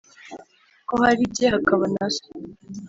ko 0.87 0.93
hari 1.03 1.21
jye 1.35 1.45
hakaba 1.53 1.85
na 1.93 2.05
so, 2.15 2.25